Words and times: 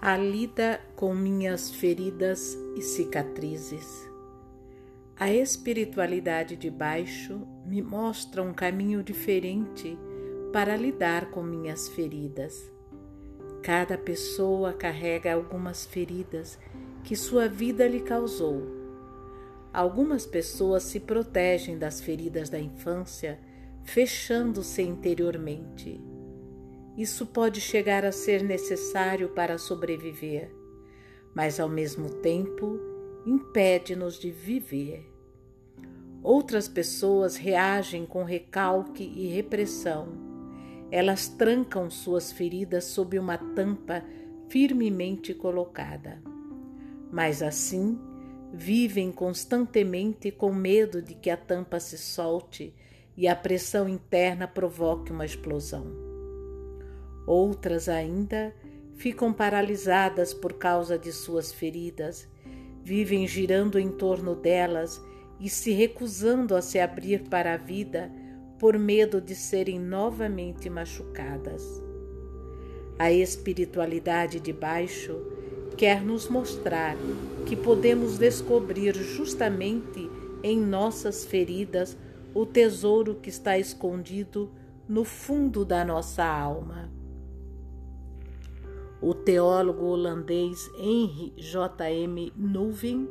a 0.00 0.16
lida 0.16 0.80
com 0.94 1.12
minhas 1.12 1.72
feridas 1.72 2.56
e 2.76 2.82
cicatrizes. 2.82 4.08
A 5.16 5.32
espiritualidade 5.32 6.54
de 6.54 6.70
baixo 6.70 7.40
me 7.66 7.82
mostra 7.82 8.40
um 8.40 8.54
caminho 8.54 9.02
diferente 9.02 9.98
para 10.52 10.76
lidar 10.76 11.32
com 11.32 11.42
minhas 11.42 11.88
feridas. 11.88 12.70
Cada 13.60 13.98
pessoa 13.98 14.72
carrega 14.72 15.34
algumas 15.34 15.84
feridas 15.84 16.56
que 17.02 17.16
sua 17.16 17.48
vida 17.48 17.88
lhe 17.88 18.00
causou. 18.00 18.62
Algumas 19.72 20.24
pessoas 20.24 20.84
se 20.84 21.00
protegem 21.00 21.76
das 21.76 22.00
feridas 22.00 22.48
da 22.48 22.60
infância, 22.60 23.40
fechando-se 23.82 24.80
interiormente. 24.80 26.00
Isso 26.98 27.24
pode 27.26 27.60
chegar 27.60 28.04
a 28.04 28.10
ser 28.10 28.42
necessário 28.42 29.28
para 29.28 29.56
sobreviver, 29.56 30.50
mas 31.32 31.60
ao 31.60 31.68
mesmo 31.68 32.10
tempo 32.10 32.76
impede-nos 33.24 34.18
de 34.18 34.32
viver. 34.32 35.08
Outras 36.20 36.66
pessoas 36.66 37.36
reagem 37.36 38.04
com 38.04 38.24
recalque 38.24 39.04
e 39.04 39.28
repressão. 39.28 40.08
Elas 40.90 41.28
trancam 41.28 41.88
suas 41.88 42.32
feridas 42.32 42.86
sob 42.86 43.16
uma 43.16 43.38
tampa 43.38 44.02
firmemente 44.48 45.32
colocada. 45.32 46.20
Mas 47.12 47.44
assim, 47.44 47.96
vivem 48.52 49.12
constantemente 49.12 50.32
com 50.32 50.52
medo 50.52 51.00
de 51.00 51.14
que 51.14 51.30
a 51.30 51.36
tampa 51.36 51.78
se 51.78 51.96
solte 51.96 52.74
e 53.16 53.28
a 53.28 53.36
pressão 53.36 53.88
interna 53.88 54.48
provoque 54.48 55.12
uma 55.12 55.24
explosão. 55.24 56.07
Outras 57.28 57.90
ainda 57.90 58.54
ficam 58.96 59.34
paralisadas 59.34 60.32
por 60.32 60.54
causa 60.54 60.98
de 60.98 61.12
suas 61.12 61.52
feridas, 61.52 62.26
vivem 62.82 63.28
girando 63.28 63.78
em 63.78 63.90
torno 63.90 64.34
delas 64.34 64.98
e 65.38 65.46
se 65.50 65.72
recusando 65.72 66.56
a 66.56 66.62
se 66.62 66.80
abrir 66.80 67.24
para 67.28 67.52
a 67.52 67.56
vida 67.58 68.10
por 68.58 68.78
medo 68.78 69.20
de 69.20 69.34
serem 69.34 69.78
novamente 69.78 70.70
machucadas. 70.70 71.82
A 72.98 73.12
espiritualidade 73.12 74.40
de 74.40 74.54
baixo 74.54 75.20
quer 75.76 76.00
nos 76.00 76.30
mostrar 76.30 76.96
que 77.44 77.54
podemos 77.54 78.16
descobrir 78.16 78.94
justamente 78.94 80.10
em 80.42 80.58
nossas 80.58 81.26
feridas 81.26 81.94
o 82.34 82.46
tesouro 82.46 83.16
que 83.16 83.28
está 83.28 83.58
escondido 83.58 84.50
no 84.88 85.04
fundo 85.04 85.62
da 85.62 85.84
nossa 85.84 86.24
alma. 86.24 86.96
O 89.00 89.14
teólogo 89.14 89.84
holandês 89.84 90.68
Henry 90.76 91.32
J.M. 91.36 92.32
Nuvin 92.36 93.08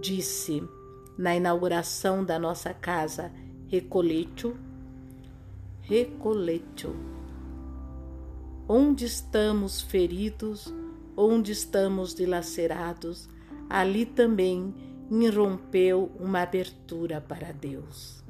disse 0.00 0.66
na 1.18 1.36
inauguração 1.36 2.24
da 2.24 2.38
nossa 2.38 2.72
casa 2.72 3.30
Recoleto, 3.66 4.56
Recoleto, 5.82 6.96
onde 8.66 9.04
estamos 9.04 9.82
feridos, 9.82 10.72
onde 11.14 11.52
estamos 11.52 12.14
dilacerados, 12.14 13.28
ali 13.68 14.06
também 14.06 14.74
irrompeu 15.10 16.10
uma 16.18 16.40
abertura 16.40 17.20
para 17.20 17.52
Deus. 17.52 18.24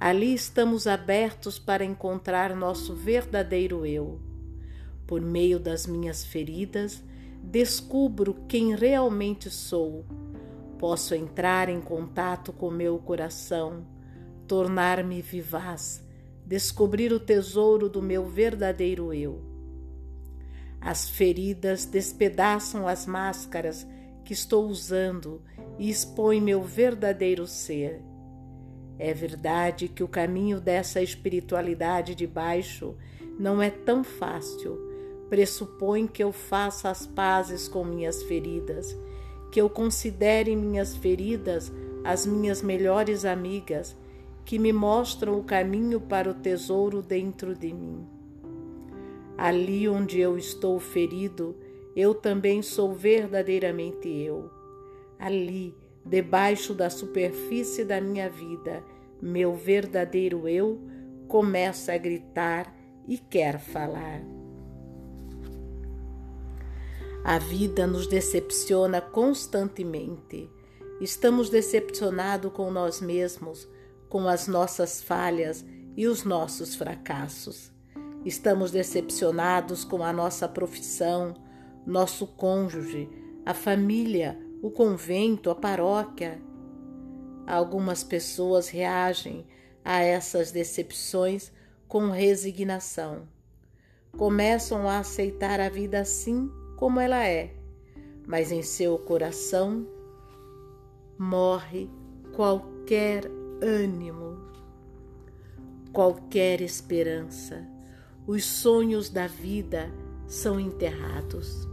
Ali 0.00 0.32
estamos 0.32 0.86
abertos 0.86 1.58
para 1.58 1.84
encontrar 1.84 2.56
nosso 2.56 2.94
verdadeiro 2.94 3.84
eu 3.84 4.31
por 5.12 5.20
meio 5.20 5.60
das 5.60 5.86
minhas 5.86 6.24
feridas, 6.24 7.04
descubro 7.42 8.34
quem 8.48 8.74
realmente 8.74 9.50
sou. 9.50 10.06
Posso 10.78 11.14
entrar 11.14 11.68
em 11.68 11.82
contato 11.82 12.50
com 12.50 12.70
meu 12.70 12.96
coração, 12.96 13.86
tornar-me 14.48 15.20
vivaz, 15.20 16.02
descobrir 16.46 17.12
o 17.12 17.20
tesouro 17.20 17.90
do 17.90 18.00
meu 18.00 18.24
verdadeiro 18.24 19.12
eu. 19.12 19.42
As 20.80 21.10
feridas 21.10 21.84
despedaçam 21.84 22.88
as 22.88 23.04
máscaras 23.04 23.86
que 24.24 24.32
estou 24.32 24.66
usando 24.66 25.42
e 25.78 25.90
expõem 25.90 26.40
meu 26.40 26.62
verdadeiro 26.62 27.46
ser. 27.46 28.00
É 28.98 29.12
verdade 29.12 29.88
que 29.88 30.02
o 30.02 30.08
caminho 30.08 30.58
dessa 30.58 31.02
espiritualidade 31.02 32.14
de 32.14 32.26
baixo 32.26 32.96
não 33.38 33.60
é 33.60 33.68
tão 33.68 34.02
fácil 34.02 34.90
pressupõe 35.32 36.06
que 36.06 36.22
eu 36.22 36.30
faça 36.30 36.90
as 36.90 37.06
pazes 37.06 37.66
com 37.66 37.82
minhas 37.82 38.22
feridas, 38.24 38.94
que 39.50 39.58
eu 39.58 39.70
considere 39.70 40.54
minhas 40.54 40.94
feridas 40.94 41.72
as 42.04 42.26
minhas 42.26 42.60
melhores 42.60 43.24
amigas, 43.24 43.96
que 44.44 44.58
me 44.58 44.74
mostram 44.74 45.38
o 45.38 45.42
caminho 45.42 46.02
para 46.02 46.30
o 46.30 46.34
tesouro 46.34 47.00
dentro 47.00 47.54
de 47.54 47.72
mim. 47.72 48.06
Ali 49.38 49.88
onde 49.88 50.20
eu 50.20 50.36
estou 50.36 50.78
ferido, 50.78 51.56
eu 51.96 52.14
também 52.14 52.60
sou 52.60 52.92
verdadeiramente 52.92 54.08
eu. 54.08 54.50
Ali, 55.18 55.74
debaixo 56.04 56.74
da 56.74 56.90
superfície 56.90 57.86
da 57.86 58.02
minha 58.02 58.28
vida, 58.28 58.84
meu 59.18 59.54
verdadeiro 59.54 60.46
eu 60.46 60.78
começa 61.26 61.94
a 61.94 61.96
gritar 61.96 62.76
e 63.08 63.16
quer 63.16 63.58
falar. 63.58 64.41
A 67.24 67.38
vida 67.38 67.86
nos 67.86 68.08
decepciona 68.08 69.00
constantemente. 69.00 70.50
Estamos 71.00 71.48
decepcionados 71.48 72.52
com 72.52 72.68
nós 72.68 73.00
mesmos, 73.00 73.68
com 74.08 74.26
as 74.26 74.48
nossas 74.48 75.00
falhas 75.00 75.64
e 75.96 76.08
os 76.08 76.24
nossos 76.24 76.74
fracassos. 76.74 77.70
Estamos 78.24 78.72
decepcionados 78.72 79.84
com 79.84 80.02
a 80.02 80.12
nossa 80.12 80.48
profissão, 80.48 81.34
nosso 81.86 82.26
cônjuge, 82.26 83.08
a 83.46 83.54
família, 83.54 84.36
o 84.60 84.68
convento, 84.68 85.48
a 85.48 85.54
paróquia. 85.54 86.42
Algumas 87.46 88.02
pessoas 88.02 88.68
reagem 88.68 89.46
a 89.84 90.02
essas 90.02 90.50
decepções 90.50 91.52
com 91.86 92.10
resignação. 92.10 93.28
Começam 94.18 94.88
a 94.88 94.98
aceitar 94.98 95.60
a 95.60 95.68
vida 95.68 96.00
assim 96.00 96.50
como 96.82 96.98
ela 96.98 97.24
é, 97.24 97.54
mas 98.26 98.50
em 98.50 98.60
seu 98.60 98.98
coração 98.98 99.86
morre 101.16 101.88
qualquer 102.34 103.30
ânimo, 103.62 104.36
qualquer 105.92 106.60
esperança. 106.60 107.64
Os 108.26 108.44
sonhos 108.44 109.08
da 109.08 109.28
vida 109.28 109.92
são 110.26 110.58
enterrados. 110.58 111.68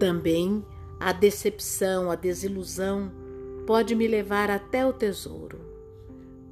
Também 0.00 0.66
a 0.98 1.12
decepção, 1.12 2.10
a 2.10 2.16
desilusão 2.16 3.12
pode 3.68 3.94
me 3.94 4.08
levar 4.08 4.50
até 4.50 4.84
o 4.84 4.92
tesouro. 4.92 5.60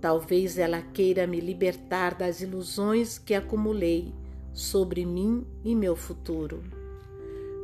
Talvez 0.00 0.56
ela 0.56 0.80
queira 0.80 1.26
me 1.26 1.40
libertar 1.40 2.14
das 2.14 2.42
ilusões 2.42 3.18
que 3.18 3.34
acumulei 3.34 4.14
sobre 4.58 5.06
mim 5.06 5.46
e 5.64 5.72
meu 5.72 5.94
futuro. 5.94 6.64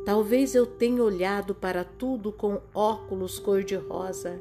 Talvez 0.05 0.55
eu 0.55 0.65
tenha 0.65 1.03
olhado 1.03 1.53
para 1.53 1.83
tudo 1.83 2.31
com 2.31 2.61
óculos 2.73 3.37
cor-de-rosa 3.37 4.39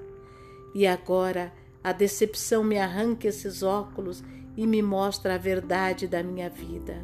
e 0.73 0.87
agora 0.87 1.53
a 1.83 1.91
decepção 1.91 2.63
me 2.63 2.79
arranca 2.79 3.27
esses 3.27 3.65
óculos 3.65 4.23
e 4.57 4.69
me 4.69 4.81
mostra 4.81 5.35
a 5.35 5.39
verdade 5.39 6.07
da 6.07 6.23
minha 6.23 6.49
vida. 6.49 7.03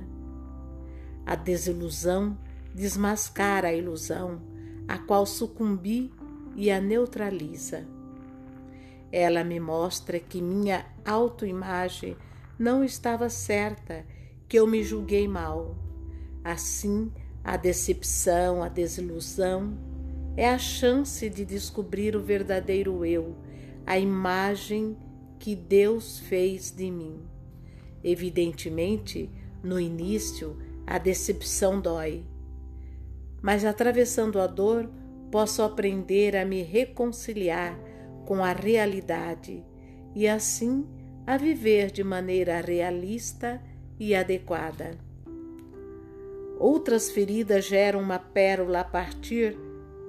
A 1.26 1.34
desilusão 1.34 2.38
desmascara 2.72 3.68
a 3.68 3.74
ilusão, 3.74 4.40
a 4.86 4.98
qual 4.98 5.26
sucumbi 5.26 6.12
e 6.54 6.70
a 6.70 6.80
neutraliza. 6.80 7.84
Ela 9.10 9.42
me 9.42 9.58
mostra 9.58 10.20
que 10.20 10.40
minha 10.40 10.86
autoimagem 11.04 12.16
não 12.56 12.84
estava 12.84 13.28
certa 13.28 14.06
que 14.50 14.58
eu 14.58 14.66
me 14.66 14.82
julguei 14.82 15.28
mal. 15.28 15.76
Assim, 16.42 17.12
a 17.44 17.56
decepção, 17.56 18.64
a 18.64 18.68
desilusão 18.68 19.78
é 20.36 20.48
a 20.48 20.58
chance 20.58 21.30
de 21.30 21.44
descobrir 21.44 22.16
o 22.16 22.20
verdadeiro 22.20 23.04
eu, 23.06 23.36
a 23.86 23.96
imagem 23.96 24.96
que 25.38 25.54
Deus 25.54 26.18
fez 26.18 26.72
de 26.72 26.90
mim. 26.90 27.20
Evidentemente, 28.02 29.30
no 29.62 29.78
início, 29.78 30.58
a 30.84 30.98
decepção 30.98 31.80
dói, 31.80 32.24
mas 33.40 33.64
atravessando 33.64 34.40
a 34.40 34.48
dor, 34.48 34.90
posso 35.30 35.62
aprender 35.62 36.36
a 36.36 36.44
me 36.44 36.62
reconciliar 36.62 37.78
com 38.26 38.42
a 38.42 38.52
realidade 38.52 39.64
e 40.12 40.26
assim 40.26 40.84
a 41.24 41.36
viver 41.36 41.92
de 41.92 42.02
maneira 42.02 42.60
realista 42.60 43.62
e 44.00 44.14
adequada. 44.14 44.98
Outras 46.58 47.10
feridas 47.10 47.66
geram 47.66 48.00
uma 48.00 48.18
pérola 48.18 48.80
a 48.80 48.84
partir 48.84 49.56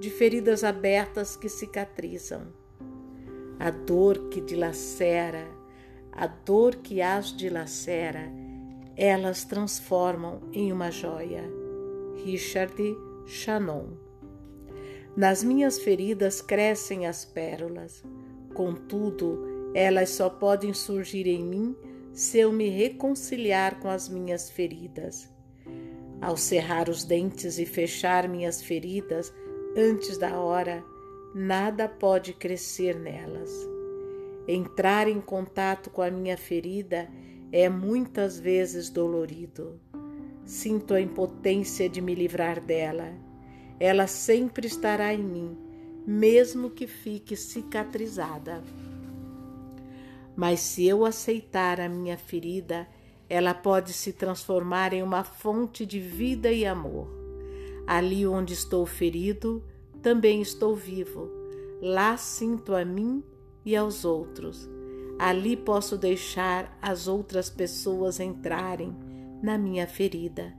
de 0.00 0.08
feridas 0.08 0.64
abertas 0.64 1.36
que 1.36 1.48
cicatrizam. 1.48 2.46
A 3.60 3.70
dor 3.70 4.30
que 4.30 4.40
dilacera, 4.40 5.46
a 6.10 6.26
dor 6.26 6.76
que 6.76 7.02
as 7.02 7.36
dilacera, 7.36 8.32
elas 8.96 9.44
transformam 9.44 10.40
em 10.52 10.72
uma 10.72 10.90
joia. 10.90 11.44
Richard 12.24 12.74
Shannon. 13.26 13.90
Nas 15.16 15.44
minhas 15.44 15.78
feridas 15.78 16.40
crescem 16.40 17.06
as 17.06 17.24
pérolas, 17.24 18.02
contudo, 18.54 19.70
elas 19.74 20.10
só 20.10 20.30
podem 20.30 20.72
surgir 20.72 21.26
em 21.26 21.42
mim 21.44 21.76
se 22.12 22.38
eu 22.38 22.52
me 22.52 22.68
reconciliar 22.68 23.80
com 23.80 23.88
as 23.88 24.08
minhas 24.08 24.50
feridas. 24.50 25.30
Ao 26.20 26.36
cerrar 26.36 26.88
os 26.88 27.04
dentes 27.04 27.58
e 27.58 27.66
fechar 27.66 28.28
minhas 28.28 28.62
feridas 28.62 29.32
antes 29.76 30.18
da 30.18 30.38
hora, 30.38 30.84
nada 31.34 31.88
pode 31.88 32.32
crescer 32.34 32.98
nelas. 32.98 33.50
Entrar 34.46 35.08
em 35.08 35.20
contato 35.20 35.88
com 35.88 36.02
a 36.02 36.10
minha 36.10 36.36
ferida 36.36 37.08
é 37.50 37.68
muitas 37.68 38.38
vezes 38.38 38.90
dolorido. 38.90 39.80
Sinto 40.44 40.94
a 40.94 41.00
impotência 41.00 41.88
de 41.88 42.00
me 42.00 42.14
livrar 42.14 42.60
dela. 42.60 43.12
Ela 43.80 44.06
sempre 44.06 44.66
estará 44.66 45.14
em 45.14 45.22
mim, 45.22 45.56
mesmo 46.06 46.70
que 46.70 46.86
fique 46.86 47.36
cicatrizada. 47.36 48.62
Mas 50.36 50.60
se 50.60 50.86
eu 50.86 51.04
aceitar 51.04 51.80
a 51.80 51.88
minha 51.88 52.16
ferida, 52.16 52.88
ela 53.28 53.54
pode 53.54 53.92
se 53.92 54.12
transformar 54.12 54.92
em 54.92 55.02
uma 55.02 55.24
fonte 55.24 55.86
de 55.86 55.98
vida 55.98 56.50
e 56.50 56.66
amor. 56.66 57.08
Ali 57.86 58.26
onde 58.26 58.52
estou 58.52 58.86
ferido, 58.86 59.62
também 60.02 60.40
estou 60.42 60.74
vivo. 60.74 61.30
Lá 61.80 62.16
sinto 62.16 62.74
a 62.74 62.84
mim 62.84 63.22
e 63.64 63.76
aos 63.76 64.04
outros. 64.04 64.68
Ali 65.18 65.56
posso 65.56 65.96
deixar 65.96 66.76
as 66.80 67.06
outras 67.06 67.48
pessoas 67.48 68.18
entrarem 68.20 68.94
na 69.42 69.58
minha 69.58 69.86
ferida, 69.86 70.52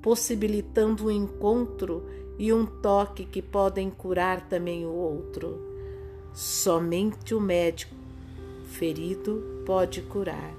possibilitando 0.00 1.06
um 1.06 1.10
encontro 1.10 2.06
e 2.38 2.52
um 2.52 2.66
toque 2.66 3.24
que 3.24 3.40
podem 3.40 3.90
curar 3.90 4.48
também 4.48 4.84
o 4.84 4.92
outro. 4.92 5.60
Somente 6.32 7.34
o 7.34 7.40
médico 7.40 7.93
ferido 8.64 9.62
pode 9.64 10.02
curar. 10.02 10.54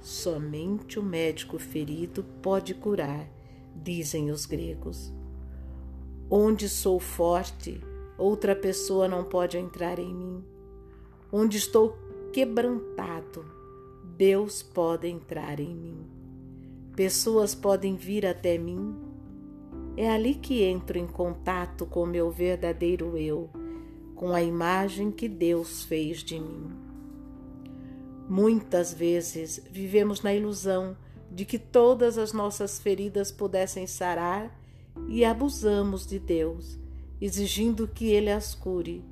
Somente 0.00 0.98
o 0.98 1.02
médico 1.02 1.58
ferido 1.58 2.24
pode 2.42 2.74
curar, 2.74 3.28
dizem 3.74 4.30
os 4.30 4.46
gregos. 4.46 5.12
Onde 6.30 6.68
sou 6.68 6.98
forte, 6.98 7.80
outra 8.16 8.56
pessoa 8.56 9.06
não 9.08 9.24
pode 9.24 9.58
entrar 9.58 9.98
em 9.98 10.14
mim. 10.14 10.44
Onde 11.32 11.58
estou 11.58 11.96
quebrantado, 12.32 13.44
Deus 14.16 14.62
pode 14.62 15.08
entrar 15.08 15.60
em 15.60 15.74
mim. 15.74 16.06
Pessoas 16.96 17.54
podem 17.54 17.96
vir 17.96 18.26
até 18.26 18.58
mim. 18.58 18.94
É 19.96 20.10
ali 20.10 20.34
que 20.34 20.62
entro 20.62 20.98
em 20.98 21.06
contato 21.06 21.84
com 21.84 22.06
meu 22.06 22.30
verdadeiro 22.30 23.16
eu, 23.16 23.50
com 24.14 24.34
a 24.34 24.42
imagem 24.42 25.10
que 25.10 25.28
Deus 25.28 25.84
fez 25.84 26.22
de 26.22 26.38
mim. 26.38 26.89
Muitas 28.30 28.94
vezes 28.94 29.60
vivemos 29.72 30.22
na 30.22 30.32
ilusão 30.32 30.96
de 31.32 31.44
que 31.44 31.58
todas 31.58 32.16
as 32.16 32.32
nossas 32.32 32.78
feridas 32.78 33.32
pudessem 33.32 33.88
sarar 33.88 34.56
e 35.08 35.24
abusamos 35.24 36.06
de 36.06 36.20
Deus, 36.20 36.78
exigindo 37.20 37.88
que 37.88 38.06
Ele 38.06 38.30
as 38.30 38.54
cure. 38.54 39.04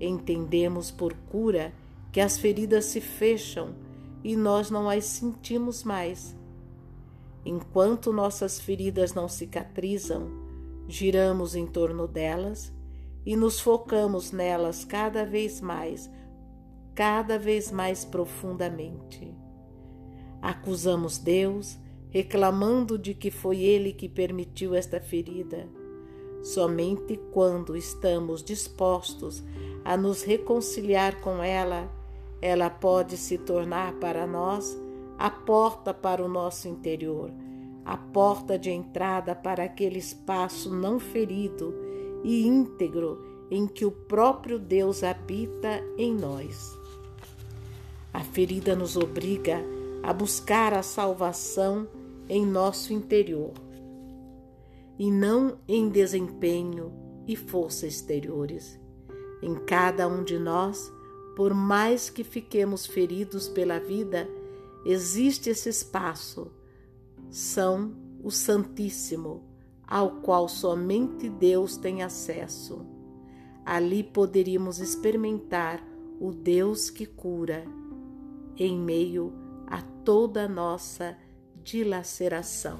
Entendemos 0.00 0.92
por 0.92 1.12
cura 1.28 1.74
que 2.12 2.20
as 2.20 2.38
feridas 2.38 2.84
se 2.84 3.00
fecham 3.00 3.74
e 4.22 4.36
nós 4.36 4.70
não 4.70 4.88
as 4.88 5.06
sentimos 5.06 5.82
mais. 5.82 6.36
Enquanto 7.44 8.12
nossas 8.12 8.60
feridas 8.60 9.12
não 9.12 9.28
cicatrizam, 9.28 10.30
giramos 10.86 11.56
em 11.56 11.66
torno 11.66 12.06
delas 12.06 12.72
e 13.26 13.34
nos 13.34 13.58
focamos 13.58 14.30
nelas 14.30 14.84
cada 14.84 15.26
vez 15.26 15.60
mais 15.60 16.08
cada 16.94 17.38
vez 17.38 17.70
mais 17.70 18.04
profundamente. 18.04 19.34
Acusamos 20.40 21.18
Deus, 21.18 21.78
reclamando 22.10 22.98
de 22.98 23.14
que 23.14 23.30
foi 23.30 23.60
Ele 23.60 23.92
que 23.92 24.08
permitiu 24.08 24.74
esta 24.74 25.00
ferida. 25.00 25.68
Somente 26.42 27.18
quando 27.32 27.76
estamos 27.76 28.42
dispostos 28.42 29.42
a 29.84 29.96
nos 29.96 30.22
reconciliar 30.22 31.20
com 31.20 31.42
ela, 31.42 31.90
ela 32.40 32.68
pode 32.68 33.16
se 33.16 33.38
tornar 33.38 33.94
para 33.94 34.26
nós 34.26 34.78
a 35.18 35.30
porta 35.30 35.94
para 35.94 36.22
o 36.22 36.28
nosso 36.28 36.68
interior, 36.68 37.32
a 37.84 37.96
porta 37.96 38.58
de 38.58 38.70
entrada 38.70 39.34
para 39.34 39.64
aquele 39.64 39.98
espaço 39.98 40.74
não 40.74 41.00
ferido 41.00 41.74
e 42.22 42.46
íntegro 42.46 43.18
em 43.50 43.66
que 43.66 43.84
o 43.84 43.90
próprio 43.90 44.58
Deus 44.58 45.02
habita 45.02 45.82
em 45.96 46.14
nós. 46.14 46.83
A 48.14 48.20
ferida 48.20 48.76
nos 48.76 48.96
obriga 48.96 49.60
a 50.00 50.12
buscar 50.12 50.72
a 50.72 50.84
salvação 50.84 51.88
em 52.28 52.46
nosso 52.46 52.92
interior 52.92 53.52
e 54.96 55.10
não 55.10 55.58
em 55.66 55.88
desempenho 55.88 56.92
e 57.26 57.34
força 57.34 57.88
exteriores. 57.88 58.78
Em 59.42 59.56
cada 59.56 60.06
um 60.06 60.22
de 60.22 60.38
nós, 60.38 60.92
por 61.34 61.52
mais 61.52 62.08
que 62.08 62.22
fiquemos 62.22 62.86
feridos 62.86 63.48
pela 63.48 63.80
vida, 63.80 64.28
existe 64.86 65.50
esse 65.50 65.68
espaço. 65.68 66.52
São 67.28 67.96
o 68.22 68.30
Santíssimo, 68.30 69.42
ao 69.84 70.20
qual 70.20 70.48
somente 70.48 71.28
Deus 71.28 71.76
tem 71.76 72.04
acesso. 72.04 72.86
Ali 73.66 74.04
poderíamos 74.04 74.78
experimentar 74.78 75.84
o 76.20 76.30
Deus 76.30 76.90
que 76.90 77.06
cura 77.06 77.64
em 78.56 78.78
meio 78.78 79.32
a 79.66 79.82
toda 80.04 80.44
a 80.44 80.48
nossa 80.48 81.16
dilaceração. 81.62 82.78